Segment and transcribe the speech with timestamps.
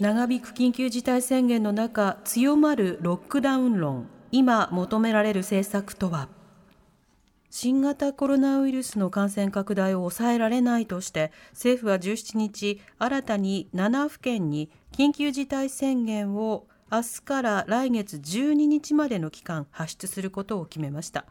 [0.00, 6.30] 長引く緊急事態宣言の中強まるロックダウン論今求められる政策とは？
[7.50, 21.26] 新型コロナウイルスの感染拡大を抑えられないとして政府は17日新たに7府県に緊急事態宣言を明日から来月12日までの期間発出することを決めました。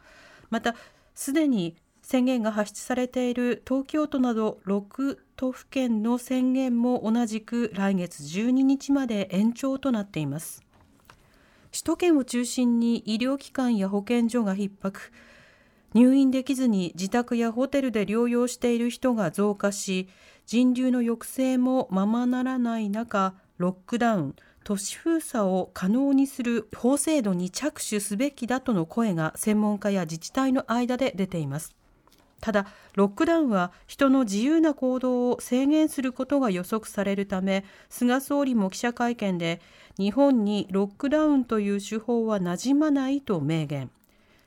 [0.52, 0.76] また
[1.16, 1.76] すでに
[2.12, 10.64] 宣言が発出されている東京都など6都府県の宣言も同じく来月12日まで延長となっています。
[11.72, 15.12] 首都圏を中心に医療機関や保健所が逼迫。
[15.94, 20.10] 入院できずに自宅やホテルで療養している人が増加し
[20.48, 31.79] 人流の抑制もままならない中ロックダウン都市封鎖を可能にする法制度に着手すべきだとの声が専門家や自治体の間で出ています。
[32.42, 39.62] ただロックダウンは人の自由な行動を制限することが予測されるため菅総理も記者会見で
[39.98, 43.92] 日本にロックダウンという手法は馴染まないと明言。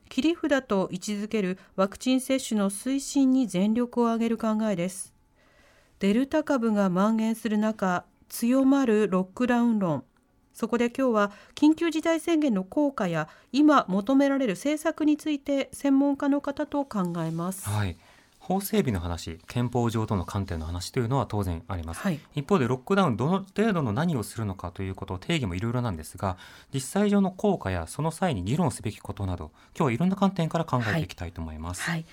[0.09, 5.15] 切り札と位置づけるワクチン接種の推進に全力を挙げる考えです。
[6.01, 10.05] デルタ株が蔓延する中強まるロックダウン論。
[10.53, 17.69] そこで今日は緊急事態宣言の効果や今求められる政策について専門家の方と考えます。
[17.69, 17.97] はい。
[18.43, 22.19] 法整備の話憲法上との観点の話というのは当然あります、はい。
[22.35, 26.37] 一方でロックダウンどの程度の何をするのかということ定義もいろいろなんですが
[26.75, 32.05] 実際上の効果やその際に議論すべきことなど今日はいろんな観点から考えていきたいと思います、はい、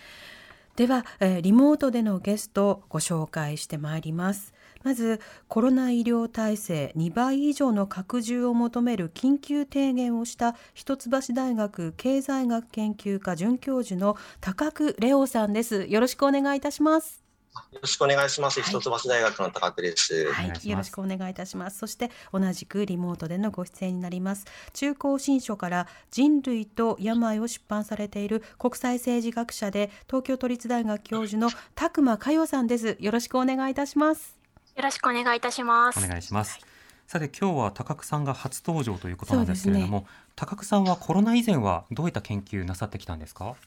[0.75, 4.53] では、えーリモートでのゲストをご紹介してまいります。
[4.83, 15.85] まずコロナ医療体制2倍以上の拡充を求める緊急提言をした一橋大学経済学研究科准教授の高久レオさんです。
[15.89, 17.23] よろしくお願いいたします。
[17.71, 18.61] よろしくお願いします。
[18.61, 20.31] はい一橋大学の高久です。
[20.31, 21.79] はいよろしくお願いいたします。
[21.79, 24.45] そして同じくリモートでのご出演になります。
[24.73, 32.97] 中高新書から人類と病を出版されている国際政治学者で東京都立大学教授の拓磨佳代さんです。
[32.99, 34.38] よろしくお願いいたします。
[34.79, 35.99] よろしくお願いいたします。
[36.01, 36.57] お願いします、
[37.05, 40.07] さて今日は高久さんが初登場ということなんですけれども、
[40.37, 43.57] 高久さんはコロナ以前はどういった研究なさってきたんですか？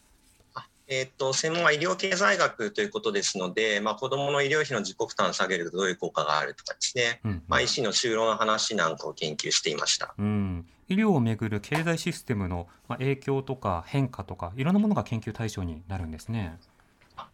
[0.89, 7.43] えっ、と専門は医療経済学ということですので、まあ子どもの医療費の自己負担を下げるとどういう効果があるとかですね、うん。
[7.47, 10.15] まあ医師の就労の話なんかを研究していました。
[10.17, 16.59] うん、医療をめぐる経済システムのまあ影響とか変化とかいろんなものが研究対象になるんですね。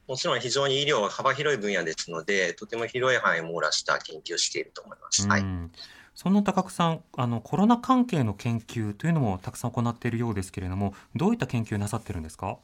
[0.09, 5.29] もちろん非常に医療は幅広い分野ですので、とても広い範囲を網羅した研究をしていると思います。
[5.29, 5.41] はい。
[5.43, 5.73] うん
[6.15, 12.59] そんな高久さんあのコロナ関係の研究というのもたくさん行っているようですけれどもどういった研究なさってるんですか？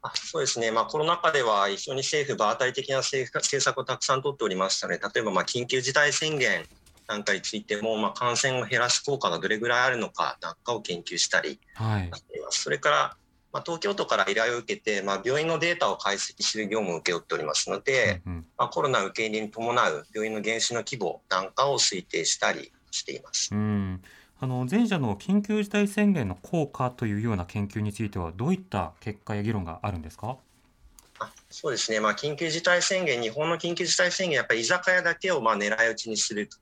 [0.00, 6.64] あそうですね、まあ、コロナ禍では一緒に政府、場当たり的な政策をたくさん取っておりましたので、例えばまあ緊急事態宣言
[7.06, 12.62] なんかについても、まあ、感染を減らす効果がどれぐらいあるのかなんかを研究したりはいしています。
[12.62, 13.16] それから、
[13.54, 18.46] まあ、東京都から依頼を受けて、まあ、病院のデータを解析する業務を請け負っておりますので、うんうん。
[18.58, 23.54] まあ、コロナ受け入れに伴う病院の減少の規模なんかを推定したりしています。
[23.54, 24.02] うん。
[24.40, 30.36] あの前者の緊急事態宣言の効果というような研究についてはどういった結果や議論があるんですか？
[31.20, 36.58] あそうですね、まあ、緊急事態宣言、日本の緊急事態宣言、やっぱり居酒屋だけをまあ狙い撃ちにすると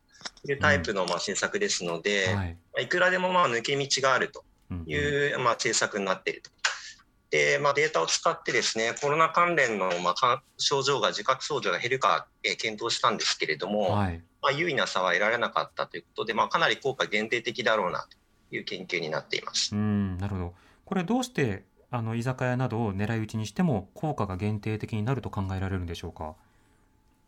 [0.52, 2.56] いうタイプのまあ政策ですので、はい。
[2.74, 4.84] まあいくらでもまあ抜け道があるとうんうん。
[4.86, 6.50] いうまあ政策になっていると。
[7.32, 18.06] でまあ、データを使ってですねコロナ関連のまあか症状が自覚症状が減るか、えー検討したんですけれども、はいまあ、優位な差は得られなかったということで、まあ、かなり効果限定的だろうな
[18.50, 19.74] という研究になっています。
[19.74, 26.34] うんなるほどこれどうしてあの居酒屋などを狙い撃ちにしても効果が限定的になると考えられるんでしょうか？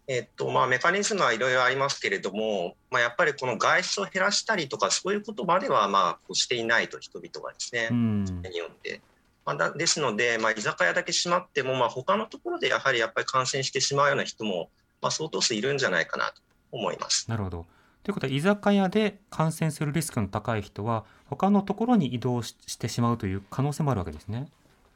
[0.07, 9.01] えっとまあ、メカニズムはいろいろありますけれども、まあ、やっぱりこの外出を減らしたりとかそういうことまではまあこうしていないと人々がですね、うんによって。
[9.45, 14.71] まあ、だですので、まあ、居酒屋だけ閉まっても、まあ、他のところでやはりやっぱり感染してしまうような人も、
[15.03, 16.41] まあ、相当数いるんじゃないかなと
[16.73, 17.29] 思います。
[17.29, 17.67] なるほど
[18.05, 24.49] ということは居酒屋で感染するリスクの高い人は他のところに移動ししてしまうという可能性もあるわけですね。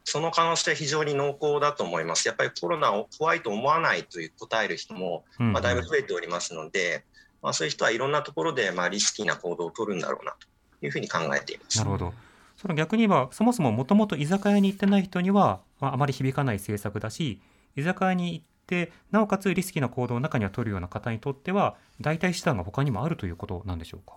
[0.05, 2.29] その可能性は非常に濃厚だと思います。
[2.29, 7.05] やっぱりコロナを怖いと思わないという答える人も、うんまあ、だいぶ増えておりますので、
[7.43, 10.35] まあ、そういう人はいろんなところでまあリスキーな行動を取るんだろうな
[10.81, 11.79] というふうに考えています。
[11.79, 12.15] なるほど。
[12.61, 17.41] その逆に言えば、そもそももともと居酒屋に行ってない人には、まあ、あまり響かない政策だし、
[17.77, 24.17] 居酒屋に行って、なおかつリスキーな行動を中には取るような方にとっては、代替手段が他にもあるということなんでしょうか？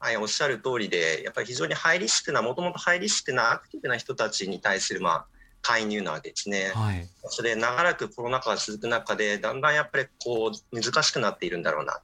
[0.00, 5.26] はい、おっしゃる通りで、やっぱり非常にハイリスクな、もともとハイリスクなアクティブな人たちに対する、まあ、
[5.60, 6.70] 介入なわけですね。
[6.72, 7.08] はい。
[7.24, 12.00] それで長らくコロナ禍が続く中で、だんだんやっぱりこう難しくなっているんだろうなと、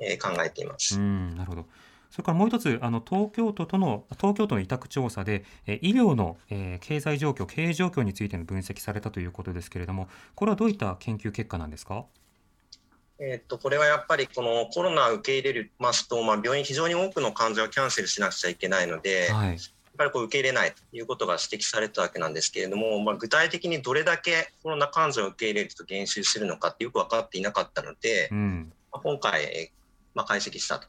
[0.00, 0.96] えー考えています。
[0.96, 1.66] うん、なるほど。
[2.14, 12.04] それからもう一つ、あの東京都との東京都の委託調査で、えー医療の、えー経済状況、経営状況についての分析されたということですけれども、これはどういった研究結果なんですか？
[13.18, 19.58] えっとこれはやっぱりこのコロナを受け入れますと、まあ、病院、非常に多くの患者をキャンセルしなくちゃいけないので、やっはい。
[19.98, 28.72] ぱりこう受け入れないということが指摘されたわけなんですけれども、まあ、具体的にどれだけコロナ患者を受け入れると減収するのかってよく分かっていなかったので、うん。
[28.92, 29.76] まあ今回、えー
[30.14, 30.88] まあ、解析したと。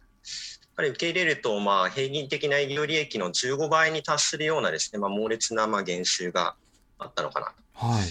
[0.75, 6.55] ぱり受け入れると、まあ、平均的な医療利益の15倍に達するようなですね、まあ、猛烈なまあ減収が
[6.99, 7.53] あったのかなと。
[7.87, 8.03] はい。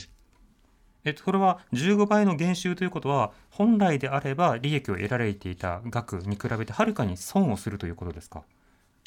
[1.04, 8.42] えっと、これは15倍の減収ということは、本来であれば利益を得られていた額に比べてはるかに損をするということですか？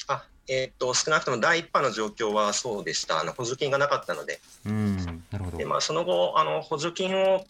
[0.06, 4.96] あえーっと少なくとも第1波の状況はそうでした、あの補助金がなかったので、うん、
[5.30, 5.64] なるほどで。
[5.66, 7.44] まあ、その後、あの補助金を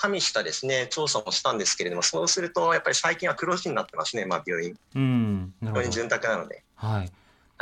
[0.00, 5.54] 加味したですね調査もしたんですけれども、そうすると、やっぱり最近は黒字になってますね、まあ、病院、うん。
[5.60, 6.62] 病院潤沢なので。
[6.76, 6.98] はい。
[7.00, 7.12] はい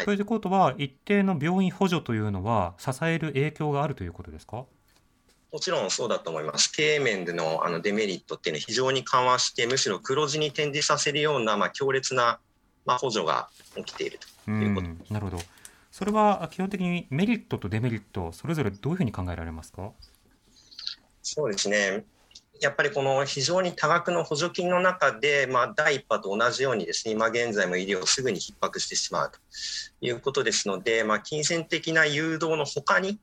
[0.04, 4.66] ということは、一定の病院補助というのは支える影響があるということですか？
[5.50, 6.70] もちろんそうだと思います。
[6.70, 12.40] 経営面でのあのデメリットっていうのは非常に緩和して、むしろ黒字に転じさせるような、まあ、強烈な、
[12.84, 14.52] まあ、補助が起きていると。
[14.52, 15.42] う、いうことなるほど。
[15.90, 19.92] それは基本的にメリットとデメリット、それぞれどういうふうに考えられますか？
[21.22, 22.04] そうですね。
[22.60, 29.38] やっぱりこの非常に多額の補助金の中で、まあ、第一波と同じようにですね、今現在も医療すぐに逼迫してしまうと
[30.00, 33.18] いうことですので、まあ、金銭的な誘導のほかに、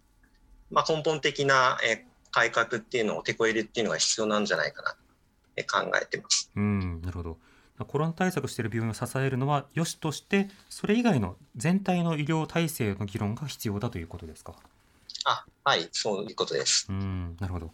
[0.72, 4.98] まあ、根本的なえー改革っていうのを手こ入れっていうのが必要なんじゃないかなと
[5.56, 6.50] えー考えてます。
[6.56, 7.38] うん、なるほど。
[7.86, 14.56] コロナ対策している病院を支えるのは良しとして、それ以外の全体の医療体制の議論が必要だということですか？
[15.26, 16.88] あ、はい、そういうことです。
[16.90, 17.72] うん、なるほど。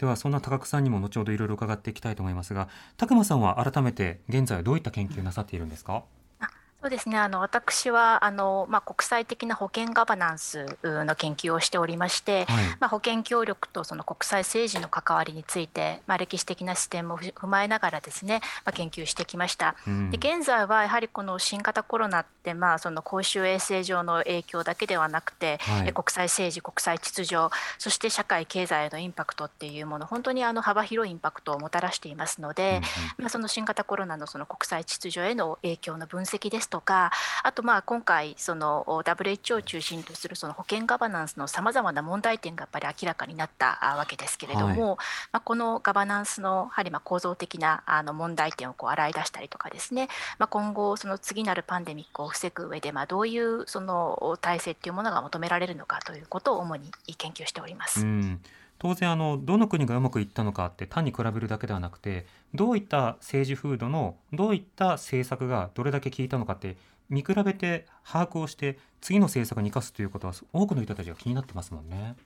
[0.00, 6.04] ではそんな高久さんにも後ほどいろいろ伺っていきたいと思いますが、拓磨さんは改めて現在はどういった研究なさっているんですか？
[6.82, 7.18] そうですね。
[7.18, 12.64] あの私はあのまあ国際的な保険ガバナンスうの研究をしておりまして、はい。
[12.80, 19.76] まあ保険協力とその国際政治の関わりについて、まあ歴史的な視点もふ踏まえながらですね、まあ研究してきました。
[19.86, 32.80] うんで現在はやはりこの新型コロナってまあその公衆衛生上の影響だけではなくて、はいえ国際政治、国際秩序、そして社会経済へのインパクトっていうもの、本当にあの幅広いインパクトをもたらしていますので、
[33.18, 37.10] まあ、その新型コロナのその国際秩序への影響の分析ですとか、
[37.42, 44.96] あとまあ今回、その WHO を中心とするその保険ガバナンスのさまざまな問題点がやっぱり明らかになったあわけですけれども、
[45.32, 50.08] まあ、このガバナンスのやはりまあ構造的なあの問題点をこう洗い出したりとかですね、
[50.38, 58.02] まあ、今後、その次なるパンデミックを防ぐ上でまあどういうその体制っていうものが求められるのかということを主に研究しております。
[58.02, 58.40] うん、
[58.80, 66.78] 当然あのどの国がうまくいったのかって単に比べるだけではなくてどういった政治風土のどういった政策がどれだけ効いたのかって
[67.10, 72.16] 見比べて把握をして次の政策に生かすということは多くの人たちが気になってますもんね。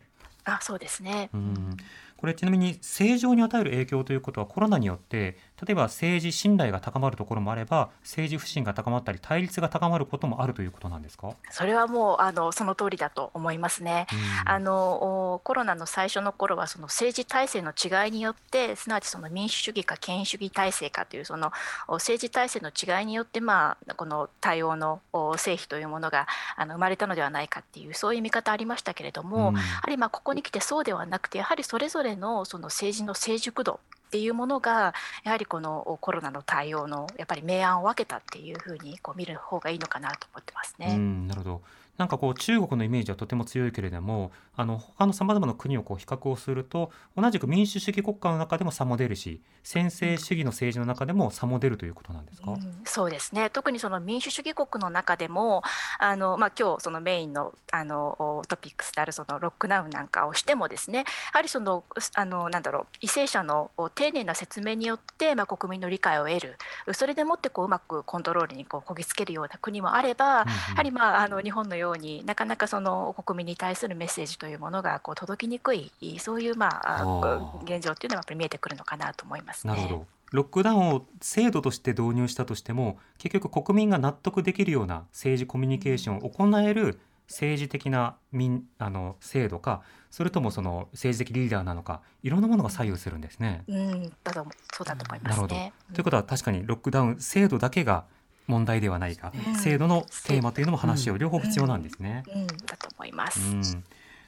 [0.45, 1.77] あそうですねうん、
[2.17, 14.07] これちなみに政情に与える影響ということはコロナによって例えば政治信頼が高まるところもあれば政治不信が高まったり対立が高まることもあるということなんですか、それはもうあのその通りだと思いますね。
[14.45, 14.53] うん。
[14.53, 21.53] あのおコロナの最初の頃はその政治体制の違いによってすなわちその民主主義か権威主義体制かというその
[21.89, 29.55] お政治体制の違いによってまあこの対応のお成否というものがあの生まれたのではないかっていうそういう見方ありましたけれども、うん。
[29.55, 34.95] やはりまあここに来てそうではなくてやはりそれぞれのその政治の成熟度っていうものが
[35.25, 40.97] やはりこのコロナの対応のやっぱり明暗を分けたっていうふうにこう見る方がいいのかなと思ってますね。
[40.97, 41.63] なるほど。
[41.97, 52.53] なんかこう中国のイメージはとても強いけれども、あの他のさまざまな国をこう比較をすると、同じく民主主義国家の中でも差も出るし、専制主義の政治の中でも差も出るということなんですか？
[52.53, 52.81] うん。
[52.85, 53.49] そうですね。
[53.51, 55.63] 特にその民主主義国の中でも
[55.99, 61.85] あの、まあ、今日そのメインのあのおトピックスであるそのロックダウンなんかをしてもですねやはりその
[62.15, 66.57] あのなんだろう為政者のお丁寧な説明によって、まあ、国民の理解を得る。
[66.93, 70.47] それでもってこううまくコントロールにこうこぎつけるような国もあれば、や
[70.77, 79.75] はりまああの日本のようになかなかその国民に対するメッセージというものがこう届きにくいそういうまあ現状っていうのはやっぱり見えてくるのかなと思いますね。
[79.75, 80.07] なるほど。
[80.33, 86.99] ロックダウンを制度として導入したとしても結局国民が納得できるような政治コミュニケーションを行える
[87.29, 93.65] 政治的な民あの制度かそれともその政治的リーダーなのかいろんなものが左右するんですね。
[93.69, 95.73] うん、だとそうだと思いまなるほどすね。
[95.93, 98.05] ということは確かにロックダウン制度だけが
[98.47, 102.23] 問題ではないか、うん制度のテーマというのも話し合う両方必要なんですね。
[102.35, 103.41] うん、だと思います。
[103.41, 103.85] うん。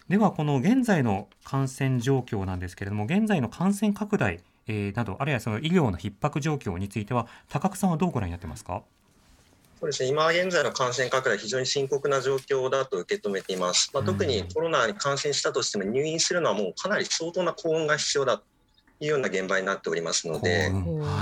[0.08, 8.82] ではこの現在の感染状況なんですけれども現在の感染拡大、えーなどあるいはその医療の逼迫状況については高久さんはどうご覧になってますか？
[9.78, 13.90] そうですね、今現在の感染拡大、非常に深刻な状況だと受け止めています。
[13.92, 18.44] まあ、特にコロナに感染したとしても、入院するのはもうかなり相当な幸運が必要だと
[19.00, 20.70] いうような現場になっておりますので、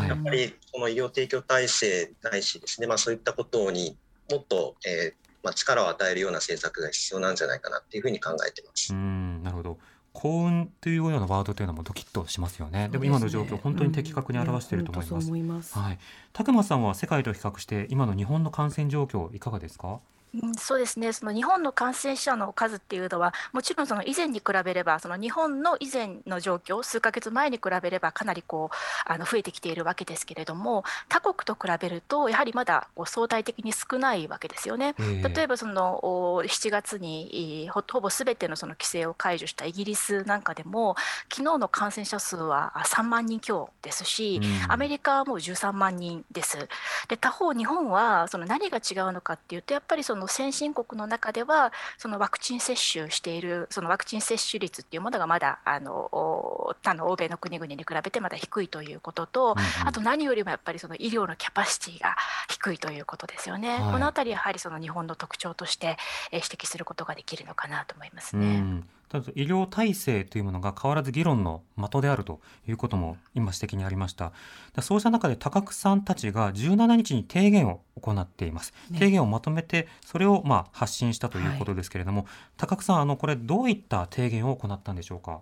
[0.09, 3.97] やっぱりこの医療提供体制ないしですね、まあ、そういったことに
[4.31, 8.93] もっと、えーまあ、力を与えるような政策が必要なんじゃないかなっていうふうに考えています。
[8.93, 9.79] うんなるほど。
[10.13, 12.89] 幸運というようなワードというのもドキッとしますよね。
[12.89, 15.29] でも今の状況本当に的確に表していると思います。
[15.31, 15.77] うんいます。
[15.77, 15.99] はい、
[16.33, 19.99] 拓磨さんは世界と比較して今の日本の感染状況いかがですか？
[20.43, 21.13] うん、そうですね。
[21.13, 34.95] その日本の感染者の数っていうのは、もちろんその以前に比べれば、その日本の以前の状況、数ヶ月前に比べればかなりこうあの増えてきているわけですけれども、他国と比べるとやはりまだこう相対的に少ないわけですよね。
[34.99, 40.97] ええ例えばそのお7月にいほほぼすべてのその規制を解除したイギリスなんかでも
[41.33, 46.69] 昨日の感染者数はあ3万人強ですし、うんアメリカはもう13万人です。
[47.09, 62.17] で他方日本はその何が違うのかっていうとやっぱりその先進国の中ではそのワクチン接種しているそのワクチン接種率っていうものがまだあのお他の欧米の国々に比べてまだ低いということと、あと何よりもやっぱりその医療のキャパシティが
[62.49, 63.79] 低いということですよね。
[63.79, 65.97] はいこのあたりやはりその日本の特徴として
[66.33, 68.83] えー指摘することができるのかなと思いますうね。
[69.19, 74.33] んただ医療体制というものが変わらず議論の的であるということも今指摘にありました。
[74.75, 78.99] だそうした中で高久さんたちが17日に提言を行っています、ね。
[78.99, 85.41] 提言をまとめてそれをまあ発信したということですけれども、高久さんあのこれどういった提言を行ったんでしょうか？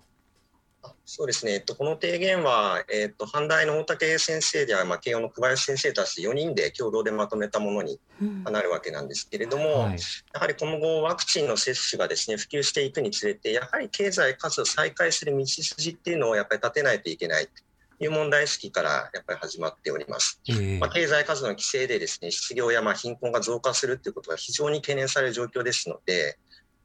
[1.04, 9.99] そうですね、えっと、この提言は、えっと、阪大の大竹先生では、まあ、慶応の小林先生たち4人で共同でまとめたものにうんなるわけなんですけれども、はい
[10.32, 20.40] やはり今後、ワクチンの接種がですね普及していくにつれて、やはり経済活動を再開する道筋っていうのをやっぱり立てないといけないという問題意識からやっぱり始まっております。
[20.49, 26.38] ええまあ、経済活動の規制でですね失業やまあ貧困が増加するということが非常に懸念される状況ですので、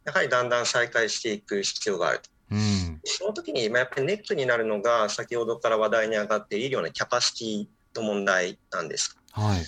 [0.05, 2.36] やはりだんだん再開していく必要があると。
[2.51, 9.17] うんその時にまあやっぱりネックになるのが、先ほどから話題に上がっている医療のキャパシティの問題なんです。
[9.31, 9.63] はい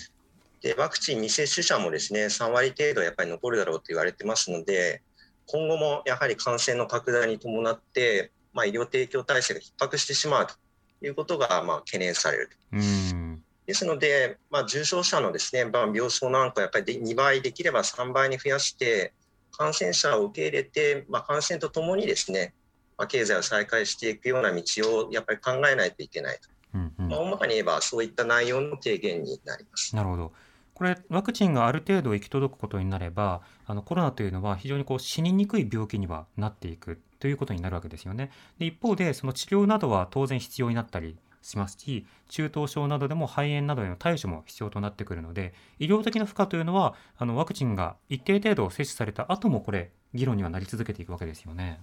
[0.60, 5.02] でワクチン未接種者もですね3割程度やっぱり残るだろうと言われてますので、
[5.46, 10.54] 今後もやはり感染の拡大に伴って、まあ、医療提供体制が逼迫してしまうと
[11.02, 12.50] いうことがまあ懸念される。
[12.72, 19.12] うんですので、まあ、重症者のですね、まあ、病床なんかやっぱりで2倍できれば3倍に増やして、
[19.52, 22.52] 感染者を受け入れて、まあ、感染とともにですね、
[23.00, 24.62] まあ、経済を再開していくような道
[25.06, 26.50] をやっぱり考えないといけないと。
[26.74, 29.96] うんうんまあ、大まかに言えばそういった内容の提言になります。
[29.96, 30.32] なるほど。
[30.74, 38.30] これワクチンがある程度行き届くことになればあのコロナというのは非常にこう死ににくい病気にはなっていくということになるわけですよね。
[38.58, 51.80] で一方でその治療などは当然必要になったりしますし中等症などでも肺炎などへの対処も必要となってくるので医療的な負荷というのはあのワクチンが一定程度接種された後もこれ議論にはなり続けていくわけですよね。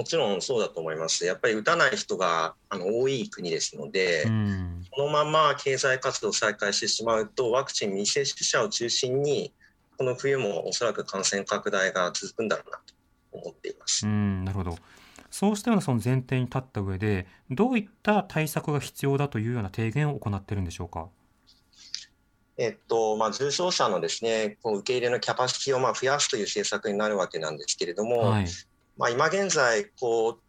[0.00, 1.26] もちろんそうだと思います。
[1.26, 9.52] やっぱり打たない人があの多い国ですので、うんこのまま経済活動を再開してしまうと、ワクチン未接種者を中心に、
[9.98, 12.94] この冬もおそらく感染拡大が続くんだろうなと
[13.30, 14.06] 思っています。
[14.06, 14.78] うんなるほど。
[15.30, 21.08] そうしたようなその前提に立った上でどういった対策が必要だというような提言を行っているんでしょうか？
[22.56, 28.46] えっとまあ、重症者のですねこう受け入れのキャパシティをまあ増やすという政策になるわけなんですけれども、はい。
[29.00, 30.40] まあ、今現在こう、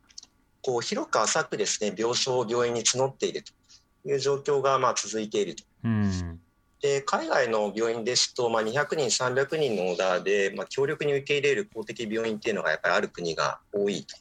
[0.61, 5.63] こう広く浅くですね病床を病院に募っているという状況がまあ続いていると。
[5.85, 6.39] うん
[6.81, 14.17] で海外の病院ですと、まあ、200人、300人のオーダーで、まあ、強力に受け入れる公的病院っていうのがやっぱりある国が多いと。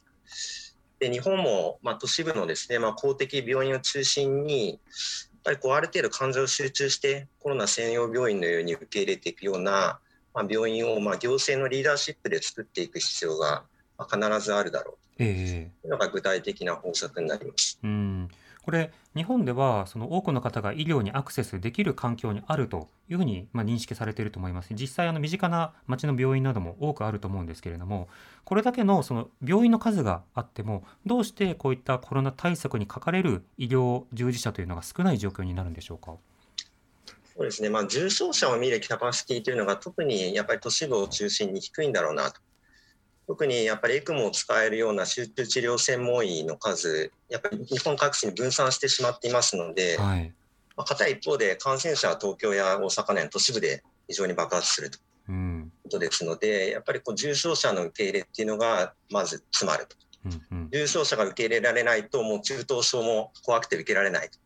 [0.99, 4.79] で日本も、まあ、都市部のですね、まあ、公的病院を中心に、やっ
[5.43, 9.99] ぱりこうある程度患者を集中して、コロナ専用病院のように受け入れていくような、
[10.35, 13.63] まあ、病院を、まあ、行政のリーダーシップで作っていく必要が
[14.01, 17.79] まあ必ずあるだろうええというのが具体的な方策になります。
[17.83, 18.29] うん、
[18.63, 28.07] これ日本ではその多くの方が医療にアクセスできる環境にあるというふうにまあ認識されていると思います実際あの身近な町の病院なども多くあると思うんですけれども
[28.45, 36.15] これだけのその病院の数があってもどうしてこういったコロナ対策にかかれる医療従事者というのが少ない状況になるんでしょうか？
[37.35, 42.39] そうですね、まあ、重症者を見るキャパシティというのが特にやっぱり都市部を中心に低いんだろうなと。
[43.31, 50.33] 特にやっぱり ECMO を使えるような集中治療専門医の数、やっぱり日本各地に分散してしまっていますので、はい、
[50.75, 54.97] まあ、片一方で感染者は東京や大阪の都市部で非常に爆発すると
[55.31, 59.95] いうことですので、うん、やっぱりこう重症者の受け入れっていうのがまず詰まると。
[60.25, 64.39] うんうん、重症者が受け入れられないと、もう中等症も怖くて受けられないと。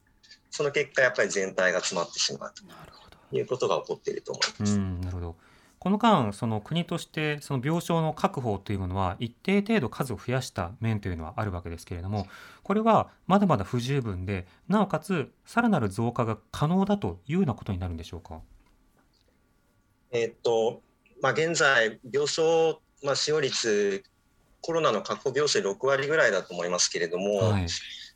[0.52, 4.78] その結果、やっぱり全体が詰まってしまうということが起こっていると思います。
[4.78, 5.45] なるほど
[5.86, 12.26] この間、その国としてその病床の確保というものは一定程度数を増やした面というのはあるわけですけれども、
[12.64, 18.42] これはまだまだ不十分で、なおかつさらなる増加が可能だというようなことになるんでしょうか？
[20.10, 20.82] えっと
[21.22, 24.04] まあ、現在、病床、まあ、使用率、
[24.62, 27.70] コロナの確保病床6割ぐらいだと思いますけれども、はい、やっ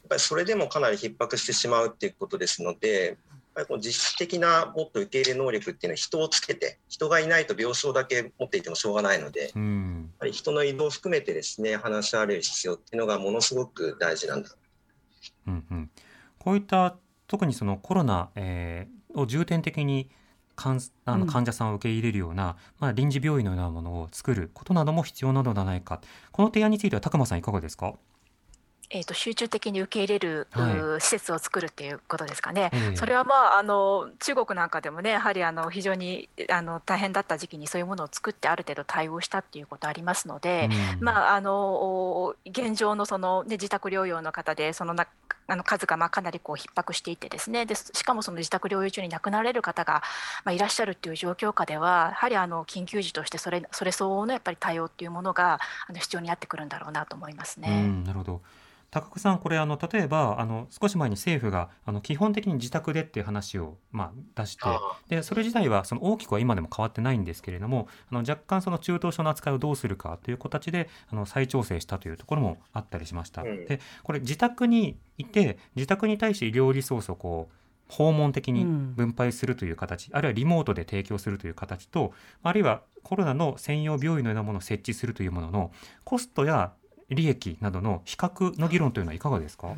[0.10, 3.20] ぱりそれでもかなり逼迫してしまうということですので、
[3.60, 14.50] ぱりこの実質的なもっと受け入れ能力っていうのは人をつけて人がいないと病床だけ持っていてもしょうがないので、うん、やっぱり人の移動を含めてですね話し合われる必要っていうのがものすごく大事なんだ。
[15.48, 15.89] うんうん、
[16.38, 16.96] こういった
[17.28, 20.10] 特にそのコロナ、えー、を重点的に
[20.56, 26.01] 患あの患者さんを受け入れるような、うん、まあ、臨時病院のようなものを作ることなども必要なのではないか。
[26.32, 27.94] この提案については高間さんいかがですか？
[28.91, 45.08] えーと、集中的に受け入れる、はい、施設を作るっていうことですかね、えー、それは、まあ、あの中国なんかでもねやはりあの非常にあの大変だった時期にそういうものを作ってある程度対応したっていうことありますので、うん、まあ、あの現状のその、ね、自宅療養の方でそのな
[45.50, 47.65] あの数がまあかなりこう逼迫していてですね。
[47.65, 50.03] でしかもその自宅療養中に亡くなられる方が
[50.46, 57.67] まあいらっしゃるっていう状況下ではやはりあの緊急時としてそれそれ相応のやっぱり対応っていうものがあの必要になってくるんだろうなと思いますね。
[57.84, 58.41] うん、なるほど
[58.91, 64.63] 高久さん、これあの例えばあの少し前に政府があの基本的に自宅でっていう話を、まあ、出して
[65.08, 73.44] でそれ自体はその大きくは今でも変わってないんですけれどもあの若干その中等症の扱いをどうするかという形であの再調整したというところもあったりしました。
[73.44, 77.53] でこれ自宅にいて自宅に対して医療リソースをこう
[77.90, 85.72] 訪問的に分配するという形、うん、あるいはリモートで提供するという形とあるいはコロナの専用病院のようなものを設置するというものの
[86.03, 86.74] コストや
[87.09, 89.75] 利益などの比較の議論というのはいかがですか？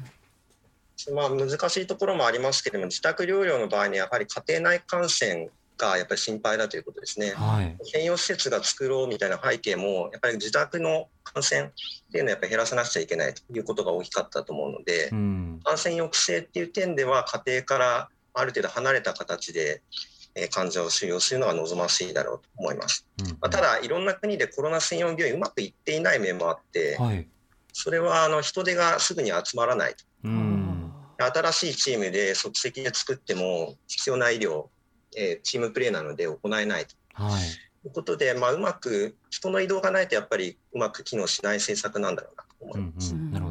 [1.14, 7.32] まあ、難しいところもありますけれども、自宅療養の場合にやはり家庭内感染がやっぱり心配だということですね。
[7.32, 11.66] はい、専用施設が作ろうみたいな背景も、やっぱり自宅の感染っ
[12.12, 19.82] ていうのはやっぱり減らさなくちゃいけないということが大きかったと思うので、うん、感染抑制っていう点では、家庭からある程度離れた形で
[20.36, 23.06] え患者を収容するのが望ましいだろうと思います。
[23.20, 27.28] うんうん、まあ、ただ、いろんな国でコロナ専用病院うまくいっていない面もあって、はい、
[27.74, 30.06] それはあの人手がすぐに集まらないと。
[30.26, 30.62] うん
[31.24, 34.66] 新しいチームで即席で作っても必要な医療、
[35.16, 36.96] えー、チームプレーなので行えないと。
[37.14, 37.42] はい、
[37.84, 43.14] ということで、まあ、うまく人の移動がないとやっぱりうまく機能しない政策なんだろうなと思います。
[43.14, 43.51] うんうん、なるほ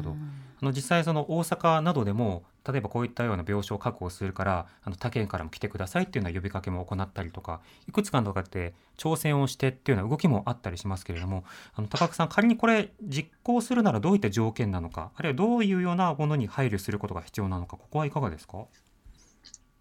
[0.61, 11.43] あの実際その大阪などでも例えばこういったような病床を確保するからあの他県からも来てくださいっていうような呼びかけも行ったりとかいくつかのとかって挑戦をしてっていうような動きもあったりしますけれども
[11.75, 18.65] あの高久さん仮にこれ実行するならどういった条件なのかあるいはどういうようなものに配慮することが必要なのかここはいかがですか？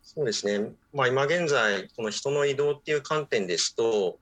[0.02, 4.18] そうですね、まあ、今現在この人の移動っていう観点ですと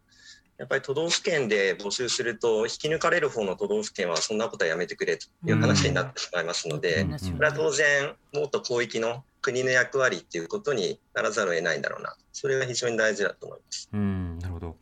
[0.58, 13.88] やっぱり都道府県で募集すると、引き抜かれる方の都道府県はそんなことはやめてくれという話になってしまいますので、これは当然、もっと広域の国の役割っていうことにならざるを得ないんだろうな、それが非常に大事だと思います。
[13.92, 14.38] うん。
[14.40, 14.76] なるほど。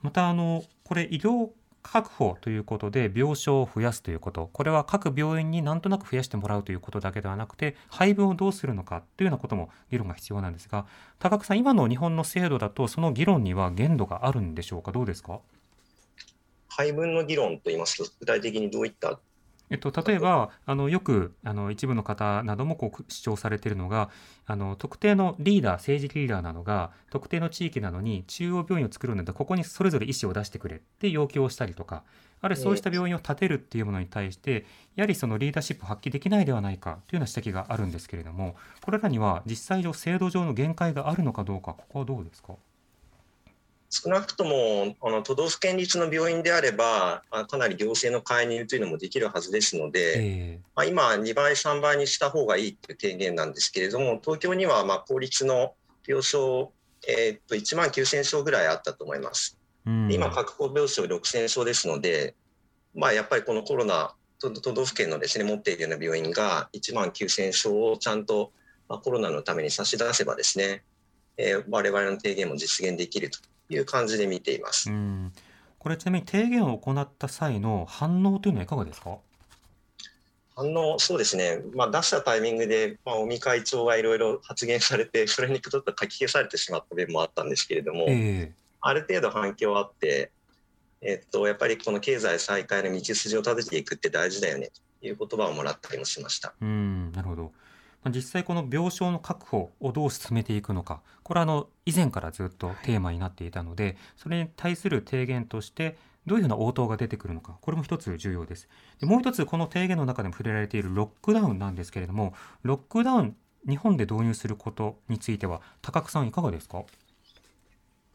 [0.00, 1.50] またあのこれ医療
[1.90, 4.50] 確保ということで病床を増やすということ。
[4.52, 10.86] これは各病院になんとなく増やしてもらうということだけではなくて配分をどうするのかというようなことも議論が必要なんですが
[11.18, 14.92] 高久さん今の日本の制度だとその議論には限度があるんでしょうか？
[14.92, 15.40] どうですか？
[16.68, 19.18] 配分の議論といいますと具体的にどういった
[19.70, 24.08] えっと、例えばあのよくあの一部の方などもこう主張されているのが
[24.46, 32.02] あの特定のリーダー政治リーダーなどが特定の地域なのに中央病院を作るのでここにそれぞれ医師を出してくれって要求をしたりとか
[32.40, 42.54] あるいはそうした病院を建てるっていうものに対してやはりそのリーダーシップを発揮できないではないかというような指摘があるんですけれどもこれらには実際上制度上の限界があるのかどうかここはどうですか？
[43.90, 55.74] 少なくともあの都道府県立の病院であれば、あかなり行政の介入というのもできるはずですので、えまあ、今、2倍、3倍にした方がいいという提言なんですけれども、東京にはまあ公立の
[56.06, 56.70] 病床、
[57.08, 59.58] えー、っと1万9000床ぐらいあったと思います。
[59.86, 60.12] えうん。
[60.12, 62.34] 今、確保病床6000床ですので、
[62.94, 68.52] まあ、やっぱりこのコロナ、都都道府県のですね持っているような病院が1万9000床をちゃんと、
[68.88, 70.84] まあ、コロナのために差し出せばですね、
[71.36, 74.90] えー、我々の提言も実現できるという感じで見ています。
[74.90, 75.32] うん。
[75.78, 79.18] これちなみに提言を行った際の反応というのはいかがですか？
[80.56, 90.32] 反応、そうですね、まあ、出したタイミングで、まあ、尾身会長がいろいろ発言されて、それにちょっと書き消されてしまった面もあったんですけれども、えある程度反響あって、
[91.00, 96.52] えっと、やっぱりこの経済再開の道筋を立てていくって大事だよねという言葉をもらったりもしました。
[96.60, 97.42] えうんなるほど。
[97.44, 97.52] まあ
[98.06, 101.02] 実際この病床の確保をどう進めていくのか。
[101.22, 107.58] これはあの以前からずっとテーマになっていたのでそれに対する提言としてどういうふうな応答が出てくるのか。
[107.60, 108.68] これも一つ重要です。
[109.00, 113.36] でもう一つこの提言の中でも触れられているロックダウンなんですけれどもロックダウン
[113.68, 116.84] 日本で導入することについては高久さんいかがですか？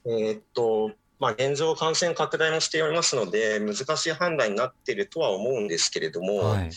[0.06, 6.70] えーっとまあ、現状、感染拡大もしておりますので、難しい判断になっているとは思うんですけれども、はい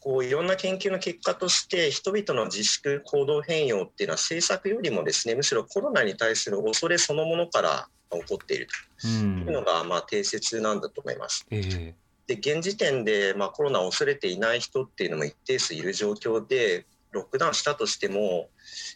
[0.00, 11.46] こういろんな研究の結果として、人々の自粛、行動変容っていうのは、政策よりもですねむしろコロナに対する恐れそのものから起こっているうというんのが、まあ、定説なんだと思います。
[11.50, 11.94] え
[12.26, 18.48] で現時点で、まあ、コロナを恐れていない人っていうのも一定数いる状況で、ロックダウンしたとしても、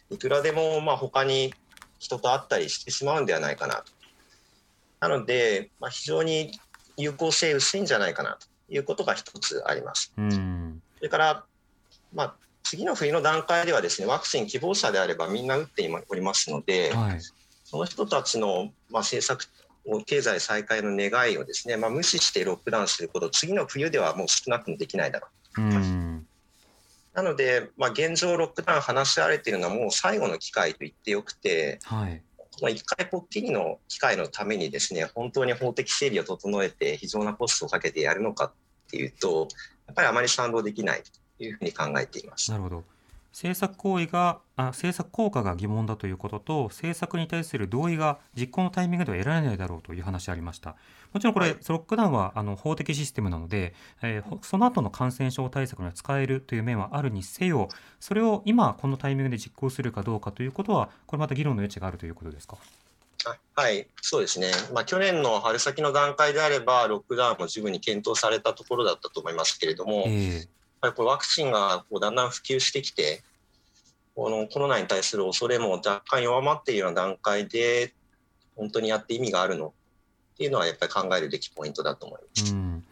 [0.09, 1.53] いくらでもまあ他に
[1.99, 3.91] 人と会ったりしてしまうんではないかなと。
[5.01, 6.57] なので、まあ、非常に
[6.97, 10.13] 有効性薄いんじゃないかなということが一つあります。
[10.17, 11.45] えうんそれから、
[12.13, 17.19] まあ、次の冬の段階ではですね、ワクチン希望者であればみんな打っておりますので、はい。
[17.63, 19.47] その人たちの、まあ、政策
[19.85, 25.27] を経済再開の願いをですね、まあ、無視してロックダウンすること、次の冬ではもう少なくともできないだろ
[25.57, 25.61] う。
[25.61, 26.27] うん。
[27.13, 32.21] なので、まあ、現状、ロックダウン話し合われているのはもう最後の機会と言ってよくて、はい。
[32.59, 38.51] この1回ぽっきりの機会のためにですね、本当に法的整備を整えて、非常なコストをかけてやるのかっ
[38.89, 39.49] ていうと、
[39.87, 41.03] やっぱりあまり賛同できない
[41.37, 42.51] というふうに考えています。
[42.51, 42.83] なるほど。
[43.31, 50.77] 政策行為があ政策効果が疑問だということと政策に対する同意が実行のタイミングでは得られないだろうという話ありました。
[51.11, 51.57] もちろんこれ、はい。
[51.67, 57.67] ロックダウンはあの法的システムなので、えーほその後の感染症対策には使えるという面はあるにせよ
[57.99, 62.55] それを今このタイミングで実行するかどうかということはこれまた議論の余地があるということですか？
[62.57, 62.84] あ
[63.55, 70.47] はい、そうですね、まあ、去年の春先の段階であれば、ロックダウンも十分に検討されたところだったと思いますけれども、やっえ
[70.81, 73.23] ぱりこれワクチンがこうだんだん普及してきて、
[74.15, 77.93] このコロナに対する恐れも若干弱まっているような段階で、
[78.55, 79.73] 本当にやって意味があるの
[80.33, 82.53] っていうのは、やっぱり考えるべきポイントだと思います。
[82.53, 82.83] うん。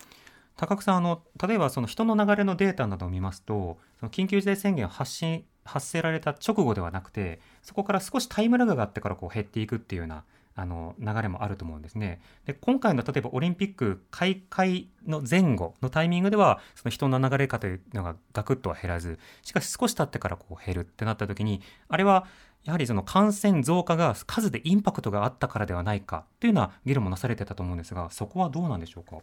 [0.56, 10.23] 高久さんあの例えばその人の流れのデータなどを見ますとその緊急事態宣言を発信発せられた直後ではなくてそこから少しタイムラグがあってからこう減っていくっていうような
[10.56, 12.21] あの流れもあると思うんですね。
[12.45, 22.28] で今回の例えばオリンピック開会の前後のタイミングではその人の流れ方というのがガクッとは減らずしかし少し経ってからこう減るってなった時にあれは
[22.65, 29.17] やはりその感染増加が数でインパクトがあったからではないかというような議論もなされてたと思うんですがそこはどうなんでしょうか？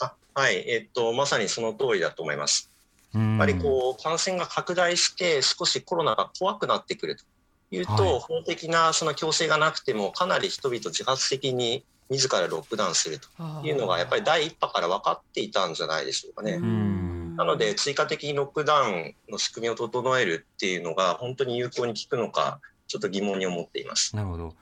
[0.00, 2.70] あはい、えっと、まさにその通りだと思います。
[3.14, 7.24] ややっぱりこう感染が拡大して、少しコロナが怖くなってくると
[7.70, 8.20] いうと、はい。
[8.20, 13.28] 法的なその強制がなくても、かなり人々自発的に自らロックダウンすると
[13.66, 16.56] いうのが、やっぱり第一波から分かっていたんじゃないでしょうかね。
[16.56, 17.36] ん。
[17.36, 24.16] なので、追加的にロックダウンの仕組みを整えるっていうのが、本当に有効に効くのか、ちょっと疑問に思っています。
[24.16, 24.54] なるほど。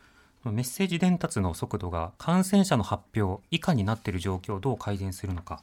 [0.52, 5.62] メッセージ伝達の速度が感染者の発表以下になっている状況をどう改善するのか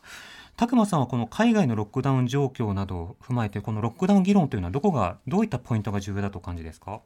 [0.55, 7.01] 拓磨さんはこの海外のロックダウン状況などを踏まえてこのロックダウン議論というのはどこがどういったポイントが重要だと感じですか、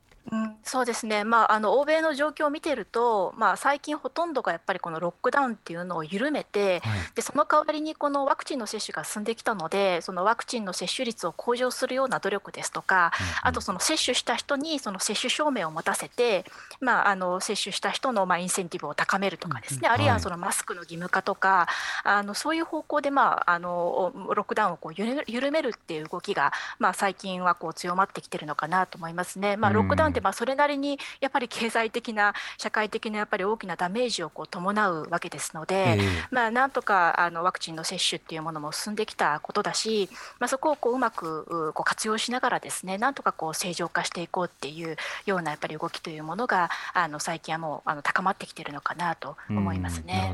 [0.68, 7.00] そうですね、まあ、あの欧米の状況を見てると、まあ、最近ほとんどがやっぱりこのロックダウンっていうのを緩めて、はい。
[7.16, 16.46] でその代わりにこのワクチンの接種が進んできたので、そのワクチンの接種率を向上するような努力ですとか、あとその接種した人にその接種証明を持たせて、
[16.82, 21.68] まあ、あの接種した人のまあインセンティブを高めるとかですね、あるいははいそのマスクの義務化とか、
[22.04, 29.56] あのそういう方向で、まあ、あのロックダウンをこう緩め緩めるっていう動きが、まあ、最近はこう強まってきてるのかなと思いますね。
[29.56, 36.00] まあ、ロックダウンってまあそれなりにやっぱり経済的な社会的なやっぱり大きなダメージをこう伴うわけですので、ええ
[36.32, 50.34] まあ、なんとかあのワクチンの接種っていうものも進んできたことだし、まあ、そこをこううまくうこう活用しながらですねなんとかこう正常化していこうっていうようなやっぱり動きというものがあの最近はもうあの高まってきているのかなと思いますね。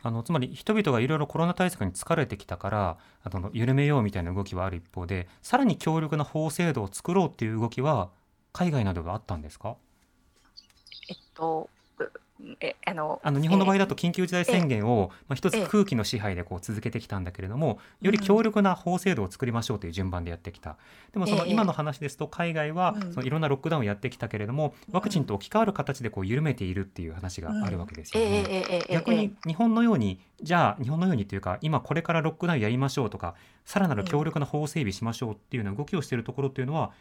[0.00, 8.10] あのつまり人々がいろいろコロナ対策に疲れてきたからあの緩めようみたいな動きはある一方でさらに強力な法制度を作ろうっていう動きは
[8.52, 9.76] 海外などではあったんですか？
[11.10, 11.68] えっと
[12.00, 12.08] う
[12.60, 15.66] えあのあの日本の場合だとえ緊急事態宣言を、まあ、一つええ。
[15.66, 20.76] 空気の支配でこう続けてきたんだけれどもより強力な法制度を作りましょうという順番でやってきた。
[21.12, 21.50] でもそのええ。
[21.50, 23.12] 今の話ですと海外はうん。
[23.12, 28.84] そのいろんなロックダウンをやってきたけれどもワクチンと置き換わる形でこう緩めているっていう話があるわけですえよね。
[28.88, 33.34] 逆に日本のようにじゃあ日本のようにというか今これからロックダウンやりましょうとか
[33.64, 36.92] さらなる強力な法整備しましょうっていうような動きをしているところっていうのは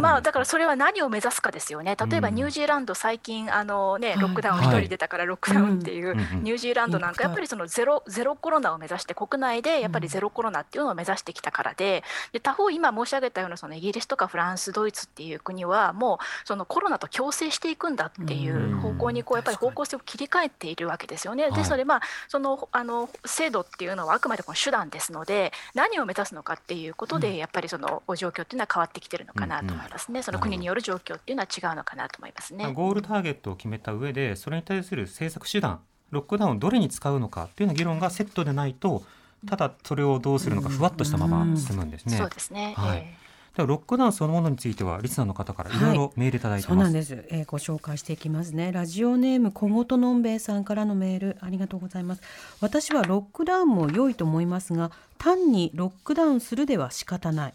[0.00, 1.96] まあだからそれは何を目指すかですよね。
[1.96, 4.18] 例えばうんニュージーランド最近あのねはい。
[4.18, 12.02] ロックダウンはい一人出たからロックダウンっていうニュージーランドなんかやっぱりそのゼロゼロコロナを目指して国内でやっぱりゼロコロナっていうのを目指してきたからで、
[12.32, 21.44] で他方今申し上げたようなそのイギリスとかフランスドイツっていう国はもうそのコロナと共生していくんだっていう方向にこうやっぱり方向性を切り替えているわけですよね。
[21.44, 21.52] はい。
[21.52, 29.64] ですのでまあそのあの制度っていうのはあくまでこの手段ですので何を目指すのかっていうことでやっぱりその状況っていうのは変わってきてるのかなと。
[29.64, 30.22] 思いますね。
[30.22, 32.72] その国による状況っていうのは違うのかなと思いますね。
[32.72, 39.02] ゴールターゲットを決めた上でそれに対する政策手段ロックダウンをどれに使うのかっていうような議論がセットでないと
[39.46, 42.16] ただそれをどうするのかふわっとしたまま進むんですね。
[42.16, 42.74] そうですね。
[42.76, 46.84] はいええではロックダウンそのものについてはリスナーの方からいろいろメールいただいてそうます。
[46.86, 52.22] なんです、えーご紹介していきますねラジオネーム小言のんべえさんからのメールありがとうございます
[52.60, 57.54] 私はロックダウンも良いと思いますが単にロックダウンするでは仕方ない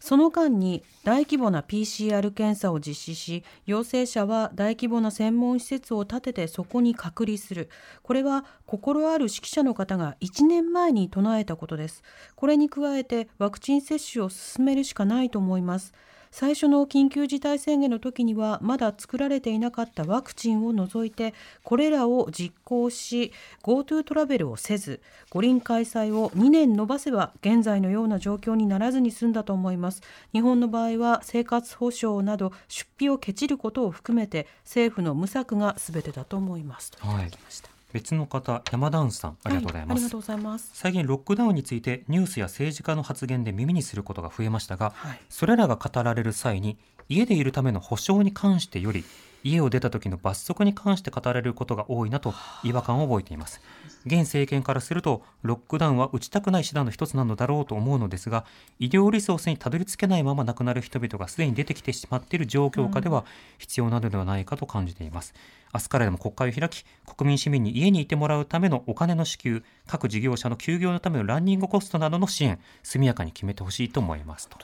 [0.00, 7.68] その間に大規模な PCR 検査を実施し陽性者は大規模な専門施設を建ててそこに隔離する。
[8.02, 12.02] これは心ある指揮者の方が1年前に唱えたことです。
[12.34, 15.92] これに加えてワクチン接種を進めるしかないと思います。
[16.38, 30.02] 最初の緊急事態宣言の時にはまだ作られていなかったワクチンを除いてこれらを実行し GoTo トラベルをせず五輪開催を2年延ばせば現在のような状況にならずに済んだと思います。
[30.34, 36.90] 日本の場合は生活保障など出費をけちることを含めて政府の無策が全てだと思います。
[36.90, 40.18] といただきました、別の方山ダウンさんありがとうございますはありがと。
[40.18, 46.76] うございます最近ロックダウンについてニュースや政治家の発言で耳にすることが増えましたが、はいそれらが語られる際に
[47.08, 49.04] 家でいるための保障に関してより
[49.46, 53.60] 家を出た時の罰則に関して語られることが多いなと違和感を覚えています。
[54.04, 58.44] 現政権からするとロックダウンは打ちたくない手段の一つなのだろうと思うのですが
[58.78, 63.24] 医療リソースにたどり着けないまま亡くなる人々がすでに出てきてしまっている状況下では
[63.58, 65.34] 必要なのではないかと感じています。
[65.74, 74.56] 明日からでも国会を開き国民市民に家にいてもらうためのお金の支給各事業者の休業のためのランニングコストなどの支援速やかに決めてほしいと思いますと。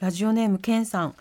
[0.00, 1.14] ラジオネームケンさん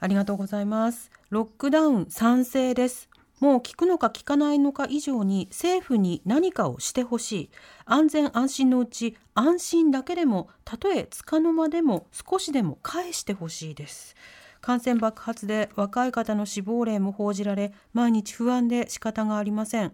[0.00, 1.10] ありがとうございます。
[1.30, 3.08] ロックダウン賛成です。
[3.40, 7.50] もう聞くのか聞かないのか以上に政府に何かをしてほしい。
[7.84, 14.14] 安全安心のうち安心だけでもたとえつかの間でも少しでも返してほしいです。
[14.60, 19.92] 感染爆発で若い方の死亡例も報じられ毎日不安で仕方がありません。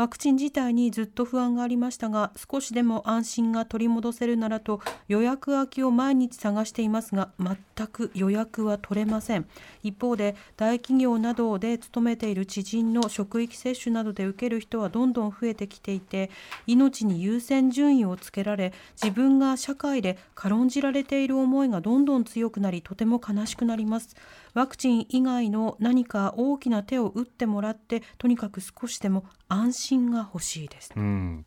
[0.00, 9.44] ワクチン自体にずっと不安がありましたが少しでも安心が取り戻せるならと予約空きを毎日探していますが全く予約は取れません。
[9.82, 16.30] 一方で大企業などで勤めている知人の職域接種などで受ける人はどんどん増えてきていて
[16.66, 24.16] 命に優先順位をつけられ自分が社会で軽んじられている思いがどんどん強くなりとても悲しくなります。
[24.54, 30.92] ワクチン以外の何か大きな手を打ってもらってとにかく少しでも安心が欲しいです。
[30.96, 31.44] うん。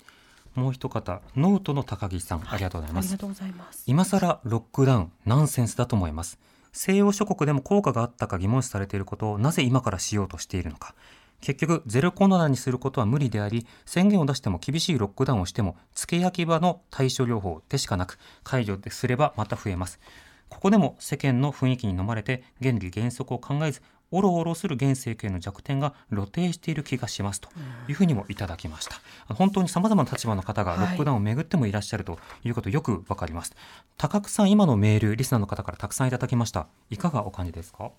[0.55, 3.05] もう一方ノートの高木さんありがとうございます。
[3.05, 3.83] ありがとうございます。
[3.87, 6.39] 今更ロックダウンナンセンスだと思います。
[6.71, 10.95] 西洋諸国でも効果があったか疑問視されていることをなぜ今からしようとしているのか。
[11.43, 19.99] 結局ゼロコロナにすることは無理であり宣言を出しても厳しいロックダウンをしても付け焼き刃の対処療法でしかなく解除すればまた増えます
[20.53, 27.49] ここでも世間の雰囲気に飲まれて原理原則を考えずおろおろする現政権の弱点が露呈している気がしますと
[27.87, 29.01] いうふうにもいただきました。
[29.33, 33.53] 本当にさまざまな立場の方がロックダウンをめぐってもいらっしゃるということよくわかります、
[33.97, 36.67] 高久さん今のメールリスナーの方からたくさんいただきました。
[36.91, 37.89] いかがお感じですか？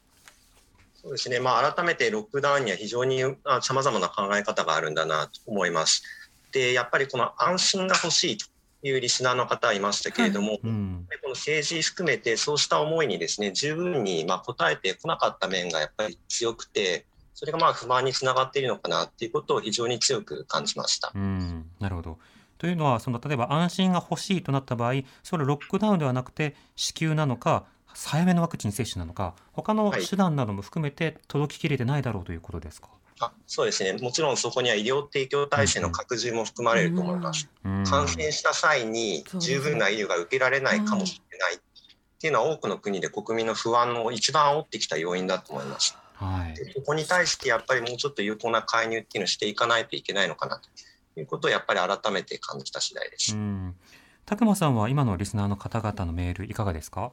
[1.02, 3.20] そうですね、まあ、改めてロックダウンには非常に
[3.60, 6.04] さまざまな考え方があるんだなと思います。
[6.52, 8.46] で、やっぱりこの安心が欲しいと
[8.84, 21.12] いうリスナーの方いましたけれども、うんこの政治含めてそうした思いにですね十分にまあ応えてこなかった面がやっぱり強くてそれがまあ不満につながっているのかなっていうことを非常に強く感じました。
[21.14, 22.18] うん、なるほど。
[22.58, 32.88] というのはその例えば安心が欲しいとなった場合それロックダウンではなくて支給なのか早めのワクチン接種なのか他のはい手段なども含めて届ききれてないだろうということですか？
[32.92, 32.96] あ
[33.46, 37.48] そうですねもちろんそこには医療提供体制の拡充も含まれると思います。
[37.64, 41.58] うん感染した際に十分な医療が受けられないかもしれないっ
[42.18, 45.96] ていうのは多くの国で国民の不安を一番煽ってきた要因だと思います。
[46.14, 46.54] はい。
[46.54, 53.34] でそこに対してやっぱりもうちょっと有効な介入っていうのをしていかないといけないのかなということをやっぱり改めて感じた次第です。
[53.34, 53.74] うん。
[54.24, 57.12] たくまさんは今のリスナーの方々のメールいかがですか？